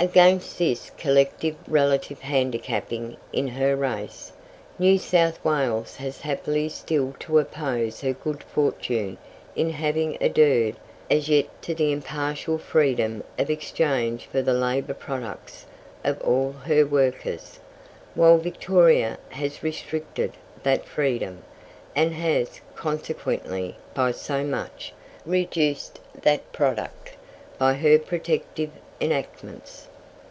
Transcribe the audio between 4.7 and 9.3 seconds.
New South Wales has happily still to oppose her good fortune